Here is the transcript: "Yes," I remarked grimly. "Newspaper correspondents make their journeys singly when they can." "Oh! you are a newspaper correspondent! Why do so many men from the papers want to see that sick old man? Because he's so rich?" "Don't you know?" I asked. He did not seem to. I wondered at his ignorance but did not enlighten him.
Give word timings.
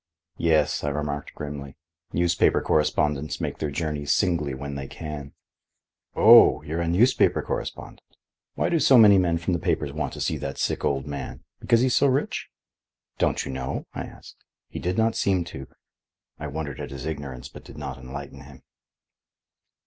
"Yes," 0.39 0.83
I 0.83 0.89
remarked 0.89 1.35
grimly. 1.35 1.77
"Newspaper 2.11 2.59
correspondents 2.59 3.39
make 3.39 3.59
their 3.59 3.69
journeys 3.69 4.11
singly 4.11 4.55
when 4.55 4.73
they 4.73 4.87
can." 4.87 5.33
"Oh! 6.15 6.63
you 6.63 6.77
are 6.77 6.81
a 6.81 6.87
newspaper 6.87 7.43
correspondent! 7.43 8.17
Why 8.55 8.69
do 8.69 8.79
so 8.79 8.97
many 8.97 9.19
men 9.19 9.37
from 9.37 9.53
the 9.53 9.59
papers 9.59 9.93
want 9.93 10.13
to 10.13 10.19
see 10.21 10.37
that 10.37 10.57
sick 10.57 10.83
old 10.83 11.05
man? 11.05 11.43
Because 11.59 11.81
he's 11.81 11.93
so 11.95 12.07
rich?" 12.07 12.47
"Don't 13.19 13.45
you 13.45 13.51
know?" 13.51 13.85
I 13.93 14.05
asked. 14.05 14.43
He 14.69 14.79
did 14.79 14.97
not 14.97 15.13
seem 15.15 15.43
to. 15.43 15.67
I 16.39 16.47
wondered 16.47 16.81
at 16.81 16.89
his 16.89 17.05
ignorance 17.05 17.47
but 17.47 17.63
did 17.63 17.77
not 17.77 17.99
enlighten 17.99 18.41
him. 18.41 18.63